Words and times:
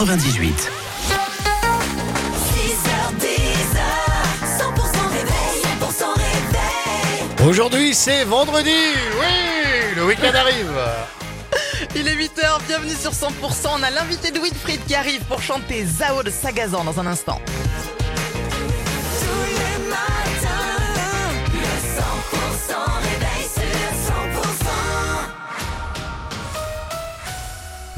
98. 0.00 0.70
6h10, 2.54 3.18
100% 4.46 5.08
réveil, 5.10 5.58
100% 5.80 6.14
réveil. 6.14 7.48
Aujourd'hui, 7.48 7.92
c'est 7.94 8.22
vendredi. 8.22 8.70
Oui, 9.18 9.96
le 9.96 10.04
week-end 10.04 10.32
arrive. 10.36 10.70
Il 11.96 12.06
est 12.06 12.14
8h, 12.14 12.60
bienvenue 12.68 12.94
sur 12.94 13.10
100%. 13.10 13.30
On 13.76 13.82
a 13.82 13.90
l'invité 13.90 14.30
de 14.30 14.38
Winfried 14.38 14.84
qui 14.86 14.94
arrive 14.94 15.24
pour 15.24 15.42
chanter 15.42 15.84
Zao 15.84 16.22
de 16.22 16.30
Sagazan 16.30 16.84
dans 16.84 17.00
un 17.00 17.06
instant. 17.08 17.42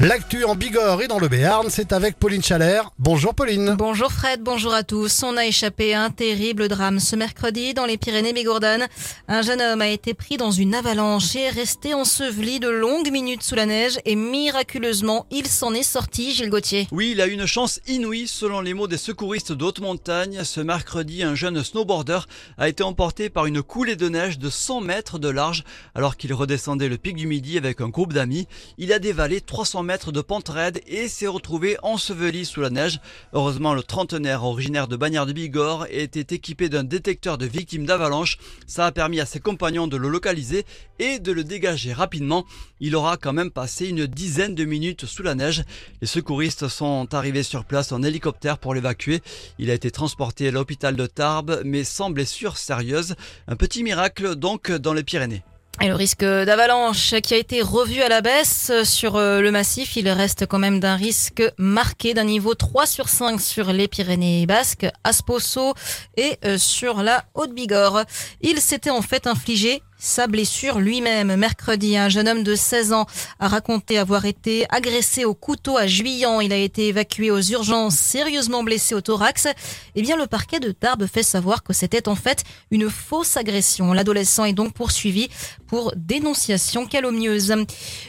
L'actu 0.01 0.45
en 0.45 0.55
Bigorre 0.55 1.03
et 1.03 1.07
dans 1.07 1.19
le 1.19 1.27
Béarn, 1.27 1.69
c'est 1.69 1.93
avec 1.93 2.17
Pauline 2.17 2.41
Chalère. 2.41 2.89
Bonjour 2.97 3.35
Pauline. 3.35 3.75
Bonjour 3.77 4.11
Fred, 4.11 4.41
bonjour 4.41 4.73
à 4.73 4.81
tous. 4.81 5.21
On 5.21 5.37
a 5.37 5.45
échappé 5.45 5.93
à 5.93 6.01
un 6.01 6.09
terrible 6.09 6.69
drame 6.69 6.99
ce 6.99 7.15
mercredi 7.15 7.75
dans 7.75 7.85
les 7.85 7.97
Pyrénées-Bigourdanes. 7.97 8.87
Un 9.27 9.43
jeune 9.43 9.61
homme 9.61 9.79
a 9.79 9.89
été 9.89 10.15
pris 10.15 10.37
dans 10.37 10.49
une 10.49 10.73
avalanche 10.73 11.35
et 11.35 11.41
est 11.41 11.49
resté 11.51 11.93
enseveli 11.93 12.59
de 12.59 12.67
longues 12.67 13.11
minutes 13.11 13.43
sous 13.43 13.53
la 13.53 13.67
neige 13.67 13.99
et 14.05 14.15
miraculeusement, 14.15 15.27
il 15.29 15.45
s'en 15.45 15.71
est 15.75 15.83
sorti, 15.83 16.33
Gilles 16.33 16.49
Gauthier. 16.49 16.87
Oui, 16.91 17.11
il 17.11 17.21
a 17.21 17.27
eu 17.27 17.33
une 17.33 17.45
chance 17.45 17.79
inouïe 17.87 18.25
selon 18.25 18.59
les 18.61 18.73
mots 18.73 18.87
des 18.87 18.97
secouristes 18.97 19.51
d'haute 19.51 19.81
montagne. 19.81 20.43
Ce 20.43 20.61
mercredi, 20.61 21.21
un 21.21 21.35
jeune 21.35 21.63
snowboarder 21.63 22.21
a 22.57 22.69
été 22.69 22.81
emporté 22.81 23.29
par 23.29 23.45
une 23.45 23.61
coulée 23.61 23.95
de 23.95 24.09
neige 24.09 24.39
de 24.39 24.49
100 24.49 24.81
mètres 24.81 25.19
de 25.19 25.29
large 25.29 25.63
alors 25.93 26.17
qu'il 26.17 26.33
redescendait 26.33 26.89
le 26.89 26.97
pic 26.97 27.15
du 27.15 27.27
Midi 27.27 27.59
avec 27.59 27.81
un 27.81 27.89
groupe 27.89 28.13
d'amis. 28.13 28.47
Il 28.79 28.93
a 28.93 28.97
dévalé 28.97 29.41
300 29.41 29.83
mètres 29.83 29.90
de 29.91 30.21
pente 30.21 30.47
raide 30.47 30.81
et 30.87 31.09
s'est 31.09 31.27
retrouvé 31.27 31.75
enseveli 31.83 32.45
sous 32.45 32.61
la 32.61 32.69
neige. 32.69 33.01
Heureusement, 33.33 33.73
le 33.73 33.83
trentenaire 33.83 34.45
originaire 34.45 34.87
de 34.87 34.95
Bagnères 34.95 35.25
de 35.25 35.33
Bigorre 35.33 35.85
était 35.89 36.33
équipé 36.33 36.69
d'un 36.69 36.85
détecteur 36.85 37.37
de 37.37 37.45
victimes 37.45 37.85
d'avalanche. 37.85 38.37
Ça 38.67 38.85
a 38.85 38.93
permis 38.93 39.19
à 39.19 39.25
ses 39.25 39.41
compagnons 39.41 39.87
de 39.87 39.97
le 39.97 40.07
localiser 40.07 40.65
et 40.99 41.19
de 41.19 41.33
le 41.33 41.43
dégager 41.43 41.91
rapidement. 41.91 42.45
Il 42.79 42.95
aura 42.95 43.17
quand 43.17 43.33
même 43.33 43.51
passé 43.51 43.87
une 43.87 44.07
dizaine 44.07 44.55
de 44.55 44.63
minutes 44.63 45.05
sous 45.05 45.23
la 45.23 45.35
neige. 45.35 45.63
Les 45.99 46.07
secouristes 46.07 46.69
sont 46.69 47.13
arrivés 47.13 47.43
sur 47.43 47.65
place 47.65 47.91
en 47.91 48.01
hélicoptère 48.01 48.59
pour 48.59 48.73
l'évacuer. 48.73 49.21
Il 49.59 49.69
a 49.69 49.73
été 49.73 49.91
transporté 49.91 50.47
à 50.47 50.51
l'hôpital 50.51 50.95
de 50.95 51.05
Tarbes, 51.05 51.61
mais 51.65 51.83
sans 51.83 52.11
blessure 52.11 52.55
sérieuse. 52.55 53.15
Un 53.49 53.57
petit 53.57 53.83
miracle 53.83 54.35
donc 54.35 54.71
dans 54.71 54.93
les 54.93 55.03
Pyrénées. 55.03 55.43
Et 55.79 55.87
le 55.87 55.95
risque 55.95 56.23
d'avalanche 56.23 57.15
qui 57.23 57.33
a 57.33 57.37
été 57.37 57.61
revu 57.61 58.01
à 58.01 58.09
la 58.09 58.21
baisse 58.21 58.71
sur 58.83 59.15
euh, 59.15 59.41
le 59.41 59.49
massif, 59.49 59.95
il 59.95 60.07
reste 60.09 60.45
quand 60.45 60.59
même 60.59 60.79
d'un 60.79 60.95
risque 60.95 61.41
marqué 61.57 62.13
d'un 62.13 62.25
niveau 62.25 62.53
3 62.53 62.85
sur 62.85 63.09
5 63.09 63.41
sur 63.41 63.73
les 63.73 63.87
Pyrénées 63.87 64.45
basques, 64.45 64.85
Asposo 65.03 65.73
et 66.17 66.37
euh, 66.45 66.59
sur 66.59 67.01
la 67.01 67.25
Haute-Bigorre. 67.33 68.03
Il 68.41 68.59
s'était 68.59 68.91
en 68.91 69.01
fait 69.01 69.25
infligé 69.25 69.81
sa 70.01 70.25
blessure 70.25 70.79
lui-même. 70.79 71.35
Mercredi, 71.35 71.95
un 71.95 72.09
jeune 72.09 72.27
homme 72.27 72.43
de 72.43 72.55
16 72.55 72.91
ans 72.91 73.05
a 73.39 73.47
raconté 73.47 73.99
avoir 73.99 74.25
été 74.25 74.65
agressé 74.69 75.25
au 75.25 75.35
couteau 75.35 75.77
à 75.77 75.85
Juillan. 75.85 76.41
Il 76.41 76.51
a 76.51 76.57
été 76.57 76.87
évacué 76.87 77.29
aux 77.29 77.39
urgences, 77.39 77.95
sérieusement 77.95 78.63
blessé 78.63 78.95
au 78.95 79.01
thorax. 79.01 79.47
Eh 79.95 80.01
bien, 80.01 80.17
le 80.17 80.25
parquet 80.25 80.59
de 80.59 80.71
Tarbes 80.71 81.05
fait 81.05 81.21
savoir 81.21 81.61
que 81.63 81.71
c'était 81.71 82.09
en 82.09 82.15
fait 82.15 82.43
une 82.71 82.89
fausse 82.89 83.37
agression. 83.37 83.93
L'adolescent 83.93 84.45
est 84.45 84.53
donc 84.53 84.73
poursuivi 84.73 85.29
pour 85.67 85.93
dénonciation 85.95 86.87
calomnieuse. 86.87 87.53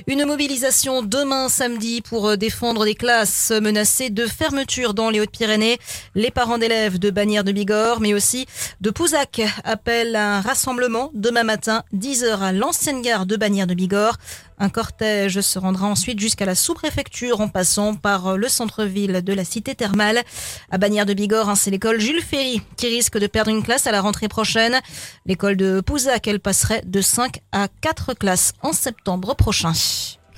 Une 0.07 0.25
mobilisation 0.25 1.03
demain 1.03 1.51
samedi 1.51 2.01
pour 2.01 2.39
défendre 2.39 2.87
des 2.87 2.95
classes 2.95 3.51
menacées 3.51 4.09
de 4.09 4.27
fermeture 4.27 4.95
dans 4.95 5.11
les 5.11 5.21
Hautes-Pyrénées. 5.21 5.79
Les 6.15 6.31
parents 6.31 6.59
d'élèves 6.59 6.99
de 6.99 7.11
Bagnères 7.11 7.45
de 7.45 7.53
Bigorre, 7.53 8.01
mais 8.01 8.15
aussi 8.15 8.47
de 8.81 8.91
Pouzac, 8.91 9.43
appellent 9.65 10.17
un 10.17 10.41
rassemblement 10.41 11.11
demain 11.13 11.45
matin 11.45 11.82
10h 11.95 12.41
à 12.41 12.53
l'ancienne 12.53 13.03
gare 13.03 13.27
de 13.27 13.37
Bagnères 13.37 13.67
de 13.67 13.75
Bigorre. 13.75 14.17
Un 14.59 14.69
cortège 14.69 15.41
se 15.41 15.59
rendra 15.59 15.87
ensuite 15.87 16.21
jusqu'à 16.21 16.45
la 16.45 16.55
sous-préfecture 16.55 17.41
en 17.41 17.49
passant 17.49 17.95
par 17.95 18.37
le 18.37 18.49
centre-ville 18.49 19.23
de 19.23 19.33
la 19.33 19.45
cité 19.45 19.75
thermale. 19.75 20.23
À 20.71 20.79
Bagnères 20.79 21.07
de 21.07 21.15
Bigorre, 21.15 21.49
hein, 21.49 21.55
c'est 21.55 21.71
l'école 21.71 22.01
Jules 22.01 22.23
Ferry 22.23 22.63
qui 22.77 22.89
risque 22.89 23.19
de 23.19 23.27
perdre 23.27 23.51
une 23.51 23.63
classe 23.63 23.87
à 23.87 23.93
la 23.93 24.01
rentrée 24.01 24.29
prochaine. 24.29 24.81
L'école 25.27 25.57
de 25.57 25.81
Pouzac, 25.81 26.27
elle 26.29 26.41
passerait 26.41 26.83
de 26.87 27.01
5 27.01 27.41
à 27.53 27.69
4 27.81 28.15
classes 28.15 28.53
en 28.63 28.73
septembre 28.73 29.35
prochain. 29.35 29.73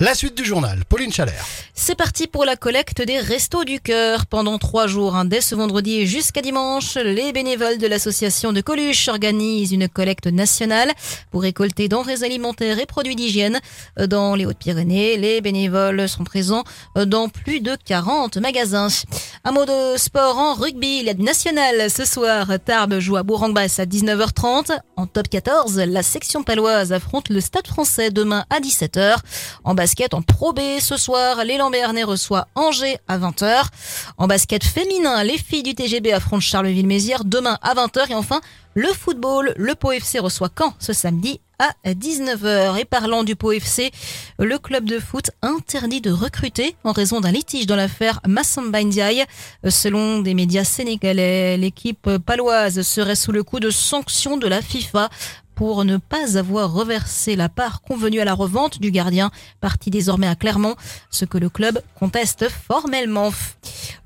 La 0.01 0.13
suite 0.13 0.35
du 0.35 0.43
journal, 0.43 0.83
Pauline 0.89 1.13
Chalère. 1.13 1.45
C'est 1.73 1.95
parti 1.95 2.27
pour 2.27 2.43
la 2.43 2.57
collecte 2.57 3.01
des 3.01 3.17
Restos 3.17 3.63
du 3.63 3.79
Cœur. 3.79 4.25
Pendant 4.25 4.57
trois 4.57 4.87
jours, 4.87 5.15
hein, 5.15 5.23
dès 5.23 5.39
ce 5.39 5.55
vendredi 5.55 6.05
jusqu'à 6.05 6.41
dimanche, 6.41 6.95
les 6.95 7.31
bénévoles 7.31 7.77
de 7.77 7.87
l'association 7.87 8.51
de 8.51 8.59
Coluche 8.59 9.07
organisent 9.07 9.71
une 9.71 9.87
collecte 9.87 10.27
nationale 10.27 10.91
pour 11.31 11.43
récolter 11.43 11.87
denrées 11.87 12.23
alimentaires 12.23 12.77
et 12.77 12.85
produits 12.85 13.15
d'hygiène. 13.15 13.61
Dans 13.95 14.35
les 14.35 14.45
Hautes-Pyrénées, 14.45 15.15
les 15.15 15.39
bénévoles 15.39 16.09
sont 16.09 16.25
présents 16.25 16.65
dans 16.97 17.29
plus 17.29 17.61
de 17.61 17.77
40 17.85 18.35
magasins. 18.35 18.89
Un 19.47 19.51
mot 19.51 19.63
de 19.63 19.95
sport 19.97 20.39
en 20.39 20.55
rugby, 20.55 21.01
il 21.01 21.05
y 21.05 21.09
a 21.11 21.13
du 21.13 21.21
national 21.21 21.87
ce 21.91 22.03
soir. 22.03 22.47
Tarbes 22.65 22.97
joue 22.97 23.15
à 23.15 23.21
Bourg-en-Bresse 23.21 23.77
à 23.77 23.85
19h30. 23.85 24.75
En 24.95 25.05
top 25.05 25.29
14, 25.29 25.77
la 25.81 26.01
section 26.01 26.41
paloise 26.41 26.91
affronte 26.91 27.29
le 27.29 27.39
Stade 27.41 27.67
français 27.67 28.09
demain 28.09 28.45
à 28.49 28.59
17h. 28.59 29.17
En 29.63 29.75
basket, 29.75 30.15
en 30.15 30.23
Pro 30.23 30.51
B 30.51 30.61
ce 30.79 30.97
soir, 30.97 31.45
l'élan 31.45 31.69
Béarnais 31.69 32.03
reçoit 32.03 32.47
Angers 32.55 32.97
à 33.07 33.19
20h. 33.19 33.65
En 34.17 34.25
basket 34.25 34.63
féminin, 34.63 35.23
les 35.23 35.37
filles 35.37 35.61
du 35.61 35.75
TGB 35.75 36.11
affrontent 36.11 36.39
Charleville-Mézières 36.39 37.23
demain 37.23 37.59
à 37.61 37.75
20h. 37.75 38.09
Et 38.09 38.15
enfin, 38.15 38.41
le 38.73 38.87
football, 38.87 39.53
le 39.57 39.75
Pau 39.75 39.91
FC 39.91 40.17
reçoit 40.17 40.49
Caen 40.57 40.73
ce 40.79 40.91
samedi 40.91 41.39
à 41.59 41.73
19h. 41.85 42.79
Et 42.79 42.85
parlant 42.85 43.23
du 43.23 43.35
Pau 43.35 43.51
FC, 43.51 43.91
le 44.39 44.57
club 44.57 44.85
de 44.85 44.99
foot 44.99 45.31
interdit 45.41 46.01
de 46.01 46.11
recruter 46.11 46.75
en 46.83 46.91
raison 46.91 47.21
d'un 47.21 47.31
litige 47.31 47.67
dans 47.67 47.75
l'affaire 47.75 48.19
Massamba 48.27 48.83
Ndiaye. 48.83 49.25
Selon 49.69 50.19
des 50.19 50.33
médias 50.33 50.63
sénégalais, 50.63 51.57
l'équipe 51.57 52.09
paloise 52.25 52.81
serait 52.81 53.15
sous 53.15 53.31
le 53.31 53.43
coup 53.43 53.59
de 53.59 53.69
sanctions 53.69 54.37
de 54.37 54.47
la 54.47 54.61
FIFA 54.61 55.09
pour 55.55 55.85
ne 55.85 55.97
pas 55.97 56.37
avoir 56.37 56.73
reversé 56.73 57.35
la 57.35 57.49
part 57.49 57.81
convenue 57.81 58.19
à 58.19 58.25
la 58.25 58.33
revente 58.33 58.79
du 58.79 58.91
gardien, 58.91 59.31
parti 59.61 59.89
désormais 59.89 60.27
à 60.27 60.35
Clermont, 60.35 60.75
ce 61.09 61.25
que 61.25 61.37
le 61.37 61.49
club 61.49 61.81
conteste 61.97 62.49
formellement. 62.49 63.31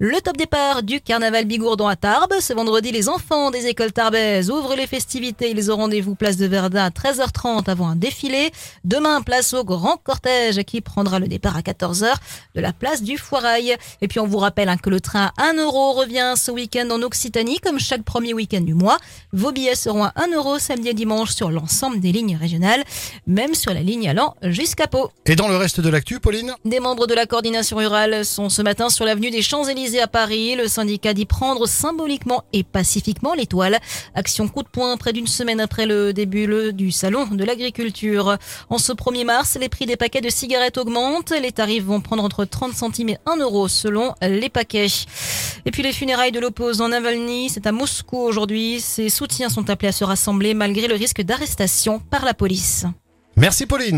Le 0.01 0.21
top 0.21 0.37
départ 0.37 0.81
du 0.81 1.01
carnaval 1.01 1.43
Bigourdon 1.43 1.85
à 1.85 1.97
Tarbes. 1.97 2.35
Ce 2.39 2.53
vendredi, 2.53 2.89
les 2.93 3.09
enfants 3.09 3.51
des 3.51 3.65
écoles 3.65 3.91
tarbaises 3.91 4.49
ouvrent 4.49 4.77
les 4.77 4.87
festivités. 4.87 5.51
Ils 5.51 5.73
ont 5.73 5.75
rendez-vous 5.75 6.15
place 6.15 6.37
de 6.37 6.45
Verdun 6.45 6.85
à 6.85 6.89
13h30 6.89 7.69
avant 7.69 7.89
un 7.89 7.97
défilé. 7.97 8.51
Demain, 8.85 9.21
place 9.21 9.53
au 9.53 9.65
grand 9.65 9.97
cortège 9.97 10.63
qui 10.63 10.79
prendra 10.79 11.19
le 11.19 11.27
départ 11.27 11.57
à 11.57 11.59
14h 11.59 12.13
de 12.55 12.61
la 12.61 12.71
place 12.71 13.03
du 13.03 13.17
Foirail. 13.17 13.75
Et 13.99 14.07
puis, 14.07 14.21
on 14.21 14.25
vous 14.25 14.37
rappelle 14.37 14.69
hein, 14.69 14.77
que 14.77 14.89
le 14.89 15.01
train 15.01 15.31
à 15.37 15.49
1 15.49 15.55
euro 15.55 15.91
revient 15.91 16.35
ce 16.37 16.49
week-end 16.51 16.87
en 16.91 17.01
Occitanie, 17.01 17.59
comme 17.59 17.77
chaque 17.77 18.03
premier 18.03 18.33
week-end 18.33 18.61
du 18.61 18.75
mois. 18.75 18.99
Vos 19.33 19.51
billets 19.51 19.75
seront 19.75 20.05
à 20.05 20.13
1 20.15 20.33
euro 20.33 20.59
samedi 20.59 20.87
et 20.87 20.93
dimanche 20.93 21.31
sur 21.31 21.51
l'ensemble 21.51 21.99
des 21.99 22.13
lignes 22.13 22.37
régionales, 22.37 22.85
même 23.27 23.53
sur 23.53 23.73
la 23.73 23.81
ligne 23.81 24.07
allant 24.07 24.37
jusqu'à 24.43 24.87
Pau. 24.87 25.11
Et 25.25 25.35
dans 25.35 25.49
le 25.49 25.57
reste 25.57 25.81
de 25.81 25.89
l'actu, 25.89 26.21
Pauline? 26.21 26.55
Des 26.63 26.79
membres 26.79 27.05
de 27.05 27.13
la 27.13 27.25
coordination 27.25 27.75
rurale 27.75 28.23
sont 28.23 28.47
ce 28.47 28.61
matin 28.61 28.87
sur 28.87 29.03
l'avenue 29.03 29.29
des 29.29 29.41
Champs-Élysées 29.41 29.88
à 29.97 30.07
Paris. 30.07 30.55
Le 30.55 30.67
syndicat 30.67 31.15
dit 31.15 31.25
prendre 31.25 31.65
symboliquement 31.67 32.43
et 32.53 32.63
pacifiquement 32.63 33.33
l'étoile. 33.33 33.79
Action 34.13 34.47
coup 34.47 34.61
de 34.61 34.67
poing 34.67 34.95
près 34.97 35.13
d'une 35.13 35.25
semaine 35.25 35.59
après 35.59 35.87
le 35.87 36.13
début 36.13 36.45
le- 36.45 36.71
du 36.71 36.91
salon 36.91 37.25
de 37.25 37.43
l'agriculture. 37.43 38.37
En 38.69 38.77
ce 38.77 38.91
1er 38.93 39.23
mars, 39.23 39.57
les 39.59 39.69
prix 39.69 39.87
des 39.87 39.95
paquets 39.97 40.21
de 40.21 40.29
cigarettes 40.29 40.77
augmentent. 40.77 41.31
Les 41.31 41.51
tarifs 41.51 41.85
vont 41.85 42.01
prendre 42.01 42.23
entre 42.23 42.45
30 42.45 42.73
centimes 42.73 43.09
et 43.09 43.17
1 43.25 43.37
euro 43.37 43.67
selon 43.67 44.13
les 44.21 44.49
paquets. 44.49 44.85
Et 45.65 45.71
puis 45.71 45.81
les 45.81 45.93
funérailles 45.93 46.31
de 46.31 46.39
l'opposant 46.39 46.89
Navalny, 46.89 47.49
c'est 47.49 47.65
à 47.65 47.71
Moscou 47.71 48.17
aujourd'hui. 48.19 48.81
Ses 48.81 49.09
soutiens 49.09 49.49
sont 49.49 49.69
appelés 49.71 49.89
à 49.89 49.93
se 49.93 50.03
rassembler 50.03 50.53
malgré 50.53 50.87
le 50.87 50.95
risque 50.95 51.21
d'arrestation 51.21 51.99
par 51.99 52.25
la 52.25 52.33
police. 52.33 52.85
Merci 53.35 53.65
Pauline. 53.65 53.95